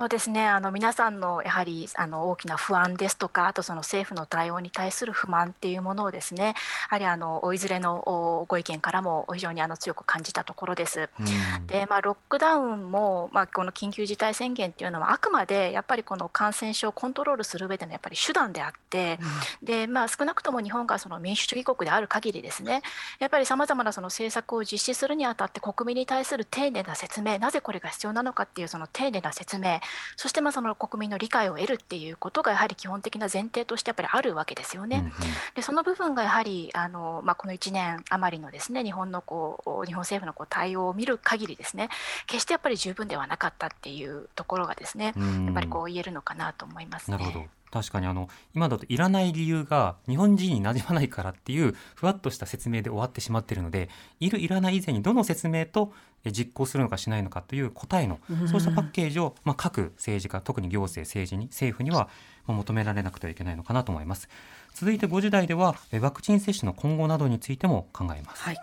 [0.00, 0.48] そうですね。
[0.48, 6.54] あの皆さんのやはりあの大きな不安ですとかあとその政府の対応に対する不満っていうものをですねや
[6.88, 11.10] はりあのいずれのおご意見からも非常にあの強く感じたところです。
[11.20, 11.66] うん。
[11.66, 19.18] でまあ、ロックダウンも、まあ、この緊急事態宣言っていうのはあくまでやっぱりこの感染症をコントロールする上でのやっぱり手段であって、
[19.62, 22.80] でまあ、少なくとも日本がその民主主義国である限りですね
[23.18, 29.80] やっぱりさまざまなその政策を実施するにあたって国民に対する丁寧な説明なぜこれが必要なのかっていうその丁寧な説明
[30.16, 34.98] そしてまあその国民の理解を得るっていうことがやはり基本的な前提としてやっぱりあるわけですよね。
[34.98, 35.12] うんうん
[35.54, 41.88] でその部分がやはりあの、まあ、この1年余りのですね日本のこう日本政府のこう対応を見る限りですね
[42.26, 47.16] 決してやっぱり十分ではなかったっていうところがですねうんやっぱりこう言えるのかなと思いますね。
[47.16, 47.46] なるほど。
[47.70, 62.08] 確かにあの今だといらない理由が日本人になじまないからっていうふわっとした説明で終わってしまっているのでいるいらない以前にどの説明とえ実行するのかしないのかという答えのそうしたパッケージを、まあ、各政治家特に行政政治に政府には
[62.46, 64.28] まあ求められなくてはいけないのかなと思います。
[64.74, 68.56] 続いて5時台ではえワクチン接種の今後などについても考えます、はい。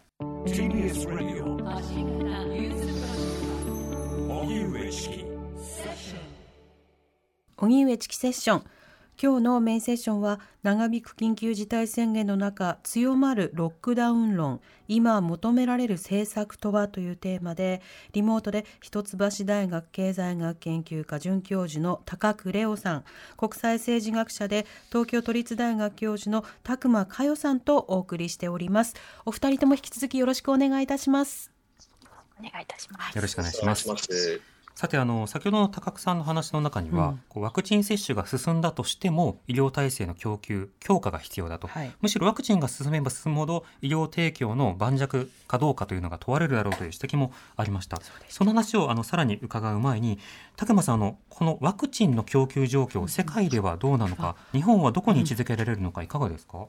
[7.58, 8.64] 荻上チキセッション
[9.22, 17.82] 今日のメインセッションは長引く緊急事態宣言の中強まるロックダウン論今求められる政策とはというテーマで
[18.14, 23.04] リモートで一橋大学経済学研究科准教授の高久レオさん
[23.38, 28.94] 国際政治学者で東京都立大学教授の拓磨佳代さんとお送りしております
[29.26, 31.52] お二人とも引き続きよろしくお願いいたします
[32.40, 33.16] お願いいたします。
[33.16, 34.57] よろしくお願いします。
[34.78, 37.22] さてあの先ほどの高久さんの話の中には、うん。
[37.30, 41.92] こうワクチン接種が進んだとしても医療体制の供給強化が必要だと、はい。
[42.00, 45.08] むしろワクチンが進めば進むほど医療提供の盤石
[45.48, 48.00] かどうかというのが問われるだろうという指摘もありました。
[48.30, 50.20] その話をあのさらに伺う前に
[50.58, 56.66] 高間さんあのこのワクチンの供給状況世界ではどうなのか日本はどこに位置づけられるのかいかがですか、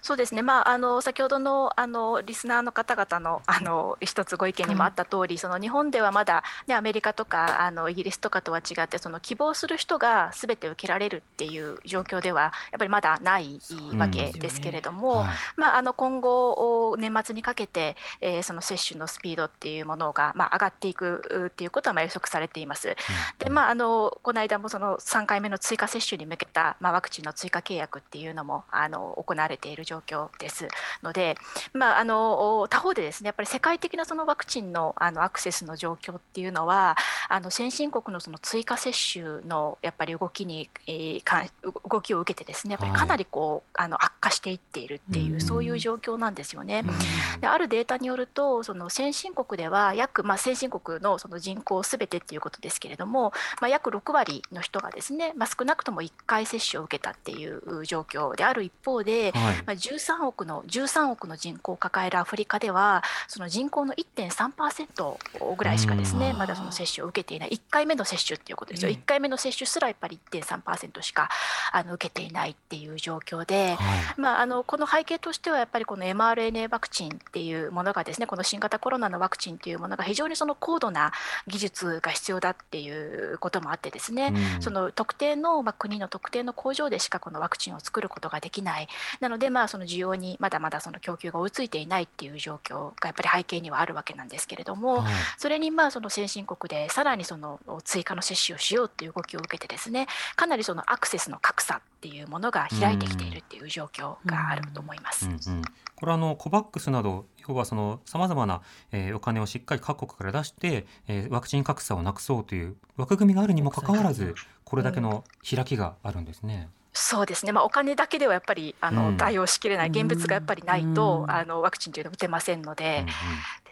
[0.00, 13.60] そうですね、まあ、あの先ほどのあのリスナーの方々のあの一つご意見にもあった通り、その日本ではまだ、ね、アメリカとかあのイギリスとかとは違ってその希望する人がすべて受けられるっていう状況ではやっぱりまだない
[13.98, 22.96] わけですけれども、はいまあ、あの今後、お年末にかけて、えーその接種のスピードっていうものが、まあ、上がっていくうっていうことはまあ予測されています。
[23.38, 30.68] でまあ、あのこの間もその3回目の追加接種に向けた、まあ、ワクチンの追加契約っていうのもあの行われている状況です
[31.02, 31.36] ので、
[31.72, 36.96] まあ、あの他方でですねやっぱり世界的なそのワクチンのあのアクセスの状況っていうのは
[37.28, 41.44] あの先進国のその追加接種のやっぱり動きに、えーか
[41.90, 46.84] 動きを受けてですねやっぱりかなりこう、あの悪化していっているっていう、うんそういう状況なんですよね。
[46.86, 59.54] うんであるデータによるとその先進国では約、まあ、先進国のその人口すべてっていうことですけれども、まあ、約6割の人がですね、まあ、少なくとも1回接種を受けたっていう状況である一方で、はい。
[59.66, 66.38] まあ、13億の13億の人口を抱えるアフリカではその人口の1.3%ぐらいしかですねうん。
[66.38, 67.50] まだその接種を受けていない。
[67.50, 68.96] 1回目の接種っていうことですよ、うん。
[68.96, 71.28] 1回目の接種すらやっぱり1.3%しか
[71.72, 73.74] あの受けていないっていう状況で。
[73.74, 74.20] はい。
[74.20, 81.12] まあ、あのこの背景としてはやっぱりこの mRNA ワクチンっていうものがですねこの新型コロナのワクチンっていうものが非常にその高度な
[81.46, 82.97] 技術が必要だっていう
[83.40, 84.62] こともあってですね、うん。
[84.62, 88.88] その特定の、まあ、国の特定の工場でしかこのワクチンを作ることができない。
[89.20, 95.12] なので、まあ、その需要にまだまだその供給が追いついていないっていう状況がやっぱり背景にはあるわけなんですけれども、はい。
[95.38, 100.06] それにまあその先進国でさらにその追加の接種をしようっていう動きを受けてですね
[100.36, 105.26] かなりそのアクセスの格差っていうものが開いてきているっていう状況があると思います。
[105.26, 105.62] うんうん、
[105.96, 116.68] これはあのコバックスなど要はそのさまざまな、えーお金をしっかり各国から出して、えーワクチン格差をなくそうという枠組みがあるにもかかわらずこれだけの開きがあるんですね。
[116.92, 123.12] そうですね、まあ、お金だけではやっぱりあの、うん対応しきれない現物がやっぱりないと、うんあのワクチンというのは打てませんので、うんで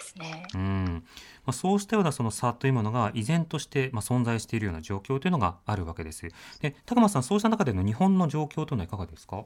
[0.01, 0.47] すね。
[0.55, 1.05] うんうん
[1.47, 6.23] まあ、そうしたようなその差というものが依然としてまあ存在しているような状況というのがあるわけです。
[6.61, 9.45] で、高間さん、そうした中での日本の状況というのはいかがですか？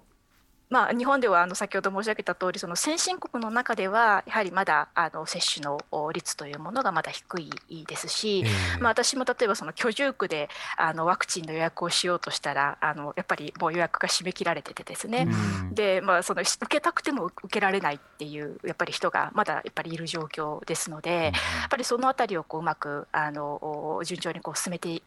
[0.71, 8.81] まあ、日本ではあの先ほど申し上げた通りその先進国の中ではやはりまだあの接種のお率というものがまだ低いですし、ええ。
[8.81, 15.27] まあ、私も例えばその居住区であのワクチンの予約をしようとしたらあのやっぱりもう予約が締め切られててですね、
[15.63, 15.75] うん。
[15.75, 21.31] でまあ、その受けたくても受けられないっていうやっぱり人がまだやっぱりいる状況ですので、や
[21.67, 23.59] っぱりそのあたりをこううまくあの
[23.97, 25.03] お順調にこう進めてい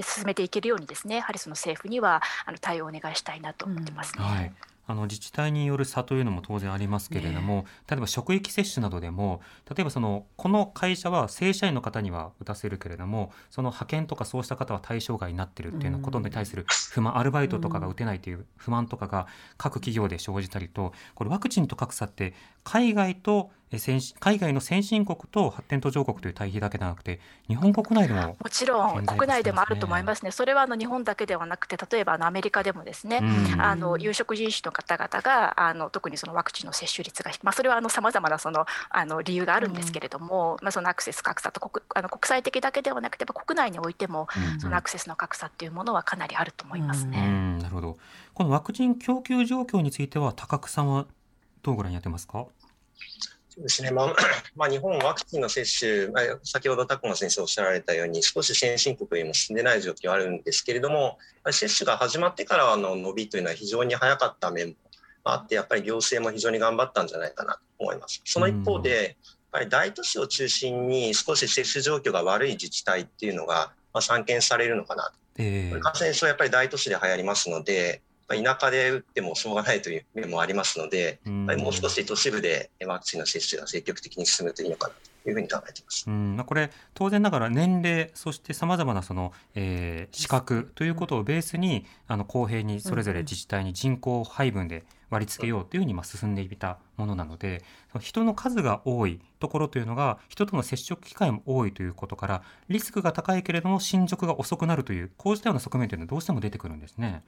[0.00, 4.24] 進めていけるようにですねやはりその政府にはあの対応をお願いしたいなと思ってますね。
[4.24, 4.52] はい、
[4.86, 19.26] あの自治体による差というのも当然ありますけれども、例えば職域接種などでも例えばそのこの会社は正社員の方には打たせるけれどもその派遣とかそうした方は対象外になってるっていうことに対する不満、アルバイトとかが打てないという不満とかが
[19.56, 23.50] 各企業で生じたりとこれワクチンと格差って海外と
[24.20, 30.30] 海外の先進国と発展途上国という対比だけではなくて日本国内でももちろん国内でもあると思いますね。
[30.30, 33.60] それはあの日本だけではなくて例えばあのアメリカでもですね、うん。
[33.60, 44.60] あの有色人種の方々があの特にそのワクチンの接種率が、まあ、それはさまざまなそのあの理由があるんですけれども、まあ、そのアクセス格差と国あの国際的だけではなくて国内においてもうん。
[44.60, 47.26] そのアクセスの格差っていうものはかなりあると思いますうね。
[47.26, 47.58] ん。
[47.58, 47.96] なるほど。
[48.32, 51.06] このワクチン供給状況については高久さんは
[51.62, 52.46] どうご覧になってますか？
[53.56, 54.14] ですね、まあ
[54.54, 61.18] まあ、日本ワクチンの接種、まあ、先ほど拓磨先生おっしゃられたように、少し先進国よりも進んでない状況あるんですけれども、
[61.50, 64.74] 接種が始まってからの伸びというのは非常に早かった面も
[65.24, 68.20] あって、やっぱり行政も非常に頑張ったんじゃないかなと思います。
[68.24, 69.14] その一方で、やっ
[69.52, 75.80] ぱり大都市を中心に少し接種状況が悪い自治体っていうのが、まあ、散見されるのかなええ。
[75.80, 86.04] 感染症はやっぱり大都市で流行りますので、まあ田舎で打ってもしょうがないという面もありますので、うんもう少し都市部でワクチンの接種が積極的に進むといいのかなというふうに考えています。
[86.06, 97.62] うんまあ、これ当然ながら年齢そしてさまざまなその、えー資格ということをベースにあの公平にそれぞれ自治体に人口配分で割り付けようというふうにまあ進んでいたものなので
[97.92, 107.22] その人の数が多いところというのが人との接触機会も多いということからリスクが高いけれども進捗が遅くなるというこうしたような側面というのはどうしても出てくるんですね。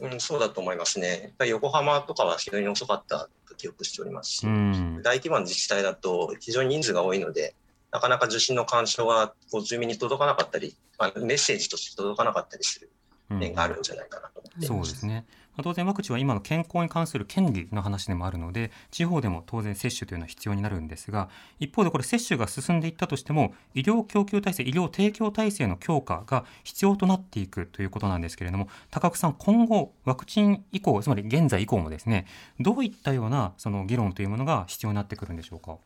[0.00, 1.20] うん、そうだと思いますね。
[1.22, 7.54] やっぱり横浜とかは非常に遅かったと記憶しておりますし、うん大規模な自治体だと非常に人数が多いので、
[7.92, 12.90] なかなか受診の干渉がこう住民に届かなかったり、まあ、メッセージとして届かなかったりする
[13.28, 14.88] 面があるんじゃないかなと思っています。
[14.88, 15.24] そうですね。
[15.62, 21.28] 当然ワクチンは今の健康に関する権利の話でもあるので地方でも当然接種というのは必要になるんですが
[21.58, 32.26] 一方でこれ接種が進んでいったとしても医療供給体制医療提供体制の強化が必要となっていくということなんですけれども高久さん今後ワクチン以降つまり現在以降もですね
[32.60, 35.78] どういったようなその議論というものが必要になってくるんでしょうか？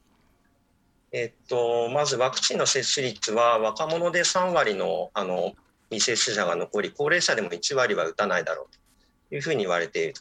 [1.12, 5.54] えっと、まずワクチンの接種率は若者で3割のあの
[5.90, 8.79] 未接種者が残り、高齢者でも1割は打たないだろうと
[9.30, 10.20] いうふうに言われていると。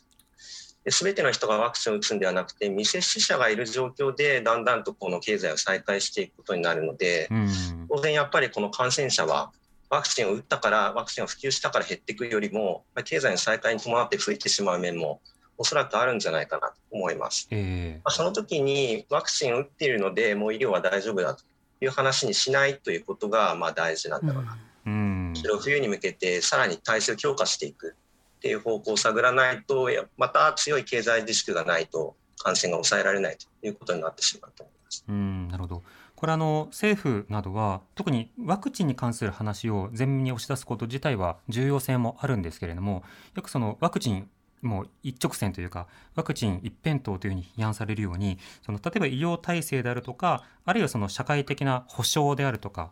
[0.91, 7.49] すべての人がワクチンを打つんではなくて、未接種者がいる状況で、だんだんとこの経済を再開していくことになるので、うん
[7.91, 9.51] 当然やっぱりこの感染者は、
[9.89, 15.22] ワクチンを打ったから、ワクチンを普及したから減っていくよりも、まあ経済の再開に伴って増えてしまう面も、
[15.57, 17.47] おそらくあるんじゃないかなと思います。
[17.51, 21.43] えまあその時にワクチンを打っているので、もう医療は大丈夫だと
[21.82, 24.57] いう話にしないということがまあ大事なんだろうな。
[24.86, 27.95] ーうんそれを冬に向けてさらに体制を強化していく
[28.40, 35.06] っていう方向を探らないと、また強い経済自粛がないと感染が抑えられないということになってしまうと思います。
[35.08, 35.84] うんなるほど
[36.16, 43.04] これあの政府などは特にワクチンに関する話を前面に押し出すこと自体は重要性もあるんですけれども
[43.36, 44.30] よくそのワクチン
[44.62, 52.92] もう一直線というかワクチン一辺倒というふうに批判されるようにその例えば医療体制であるとかあるいはその社会的な保障であるとか、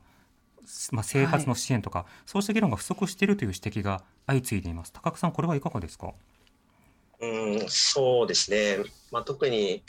[0.91, 4.91] まあ、生活の支援とか、そうした議論が不足しているという指摘が相次いでいます。
[4.91, 6.13] 高久さんこれはいかがですか？
[7.19, 8.77] うん、そうですね。
[9.11, 9.83] まあ、特に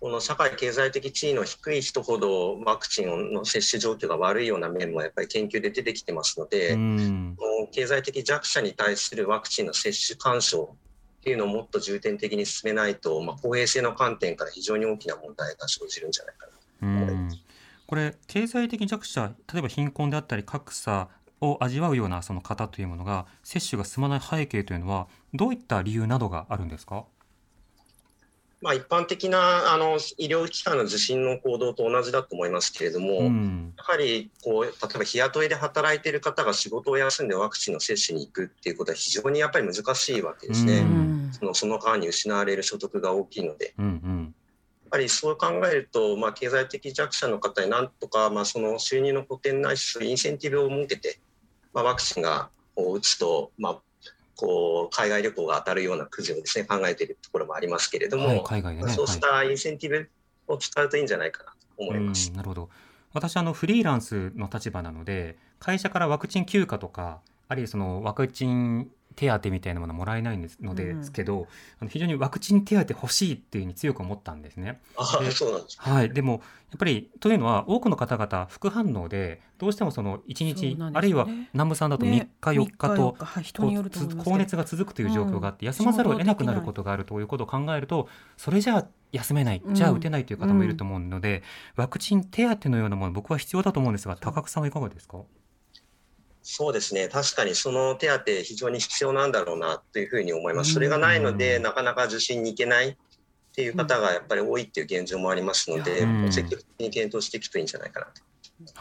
[0.00, 7.36] この社会経済的地位の低い人ほどワクチンの接種状況が悪いような面もやっぱり研究で出てきてますので、うん。
[7.72, 10.76] 経済的弱者に対するワクチンの接種干渉
[11.20, 16.52] っていうのをもっと重点的に進めないと、まあ、公平性の観点から非常に大きな問題が生じるんじゃないかな。
[16.88, 17.28] うん
[17.90, 21.08] これ経済的弱者例えば貧困であったり格差
[21.40, 27.04] を味わうようなその方というものが接種が進まない背景というのはどういった理由などがあるんですか？
[28.62, 40.74] まあ、一般的なあの医療機関の受診の行動と同じだと思いますけれども、うんやはりこう例えば日雇いで働いている方が仕事を休んでワクチンの接種に行くっていうことは非常にやっぱり難しいわけですね。
[40.74, 44.34] ううんんそのその間に失われる所得が大きいので、うんうん
[44.90, 51.20] ぱりそう考えると、まあ、経済的弱者の方になんとか、まあ、その収入の補填ないし、インセンティブを設けて、
[51.72, 53.78] まあ、ワクチンがこう打つと、まあ、
[54.36, 58.92] こう海外旅行が当たるようなくじをですね考えているところもありますけれども、はい、海外でね。
[58.92, 60.10] そうしはいたインセンティブ
[60.46, 62.30] を使うといいんじゃないかなと思います。
[62.30, 62.70] うんなるほど
[63.12, 71.04] 私あのフリーランスの立場なので会社からワクチン休暇とかあるいはそのワクチン手当みたいなものもらえないんですのでうん。
[71.04, 71.46] すけど、
[71.80, 74.80] あの非常にワクチン手当欲しいっていうふうに強く思ったんですね。
[74.96, 75.76] ああでそうなんです。
[75.80, 80.90] はい、でもやっぱりというのは多くの方々副反応でどうしてもその1日、ね。
[80.94, 83.16] あるいは南部さんだと3ね日4日と、
[84.24, 87.22] 高熱が続くという状況があって、休まざるを得なくなることがあるとい。
[87.22, 91.42] うことを考えるとそれじゃあ休めないじゃあうん打てないという方もいると思うので、
[91.76, 95.18] ワクチン手当のようなもの僕は必要だと思うんですが高久さんはいかがですか？
[96.42, 100.72] そうですね、確かにその手当、非常に必要なんだろうなというふうに思います。
[100.72, 102.96] それがないので、うんなかなか受診に行けないっ
[103.54, 106.32] ていう方がやっぱり多いっていう現状もありますので、うん。
[106.32, 108.22] 積極的に検討していくといいんじゃないかなと。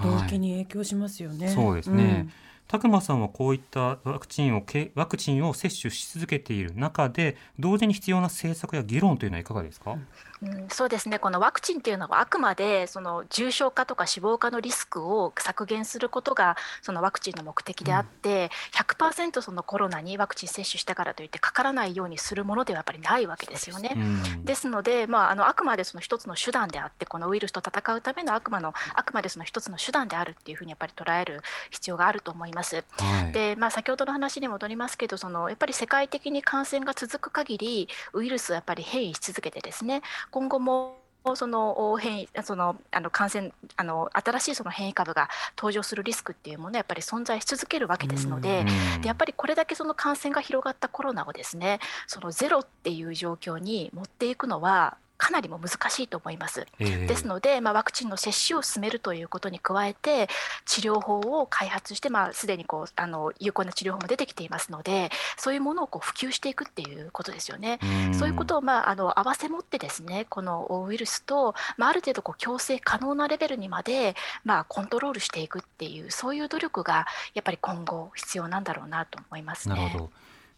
[0.04, 1.50] 動機に影響しますよね。
[1.50, 2.30] そうですね。
[2.68, 9.98] 拓磨さんはこういったワクチンをけワクチンを接種し続けている中で同時に必要な政策や議論というのはいかがですか、
[10.42, 23.94] うん、そうですねこのワクチンっていうのはあくまでその重症化とか死亡化のリスクを削減することがそのワクチンの目的であって、100%そのコロナにワクチン接種したからといってかからないようにするものではやっぱりないわけですよね。
[23.96, 32.84] うんですので、まあ、あのあくまでその一つの手段であってこのウイルスと戦うためのあくまのあくまでその一つの手段であるっていうふうにやっぱり捉える必要があると思います。
[32.98, 40.02] はいでまあ、先ほどの話に戻りますけどそのやっぱり世界的に感染が続く限りウイルスはやっぱり変異し続けてですね
[40.32, 41.00] 今後も
[41.36, 48.62] その変異そのあの感染あの新しいその変異株が登場するリスクっていうものはやっぱり存在し続けるわけですので。
[48.62, 56.66] うんでやっぱりこれだけその感染が広がったコロナをですねそのゼロっていう状況に持っていくのはかなりも難しいと思います。
[56.80, 60.30] ええですので、まあ、ワクチンの接種を進めるということに加えて
[60.66, 67.80] 治療法を開発して、まあ、すでにこうあの有効な治療法も出てきていますのでそういうものをこう普及していくっていうことですよね。
[68.10, 74.16] んそういうことを、まあ、あの合わせ持ってですねこのウイルスと、まあ、ある程度こう共生可能なレベルにまで、
[74.46, 79.76] まあ、コントロールしていくっていうそういう努力がやっぱり今後必要なんだろうなと思いますね。
[79.76, 80.12] なるほど。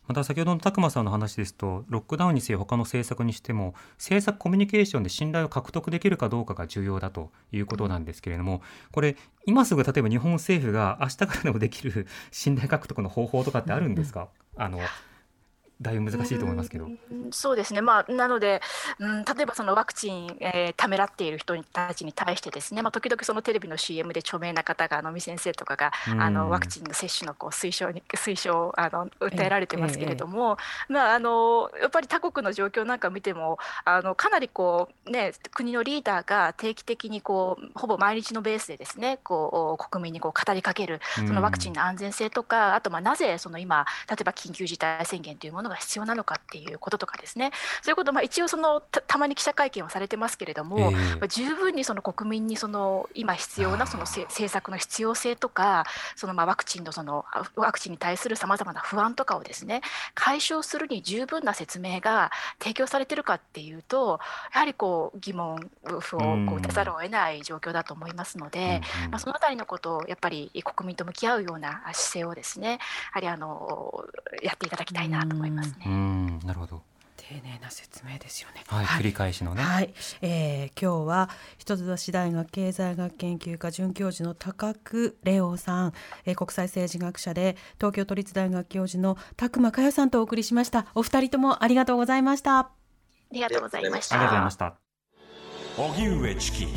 [0.08, 14.80] また先ほどの拓磨さんの話ですとロックダウンにせよ他の政策にしても政策コミュニケーションで信頼を獲得できるかどうかが重要だということなんですけれどもこれ今すぐ例えば日本政府が明日からでもできる信頼獲得の方法とかってあるんですか、あの
[15.82, 16.86] だいぶ難しいと思いますけど。
[16.86, 17.00] うん
[17.34, 18.62] そうですね、まあ、なので、
[19.00, 26.22] うん、例えばそのワクチン、えーためらっている人たちに対してですね、まあ、時々そのテレビの CM で著名な方が、あの尾先生とかが、うん。
[26.22, 30.58] あのワクチンの接種のこう推奨に推奨をあの訴えられてますけれども、
[30.90, 47.52] まあ、あのやっぱり他国の状況なんか見てもあのかなりこう、ね、国のリーダーが定期的にこうほぼ毎日のベースでですねこう国民にこう語りかけるそのワクチンの安全性とか、あとまあなぜその今例えば緊急事態宣言というものが必要なのかっていうこととかですね。
[47.82, 50.92] そういうことまあ一応そのたたまに記者会見をされてますけれども、ええ。
[50.92, 59.82] まあ十分にその国民にその今必要なそのせ政策の必要性とかそのまあワクチンのそのあワクチンに対するさまざまな不安とかをですね
[60.14, 64.20] 解消するに十分な説明が提供されてるかっていうと
[64.54, 65.70] やはりこう疑問
[66.00, 68.82] 符をこう打たざるを得ない状況だと思いますので。
[69.00, 69.12] うんうん。
[69.12, 72.78] まあ、そのあたりのことをやっぱり国民と向き合うような姿勢をですねや
[73.14, 74.06] はりあの
[74.42, 75.74] やっていただきたいなと思いますね。
[75.86, 76.82] うんなるほど。
[77.18, 78.64] 丁寧な説明ですよね。
[78.68, 79.62] はい、繰り返しのね。
[79.64, 85.94] はい、えー今日は一橋大学経済学研究科准教授の高久レオさん、
[86.26, 90.88] えー国際政治学者で東京都立大学教授の拓磨佳代さんとお送りしました。
[90.96, 92.60] お二人ともありがとうございました。
[92.60, 92.70] あ
[93.32, 94.76] りがとうございましたありがとうございました。
[95.78, 96.68] 荻上チキ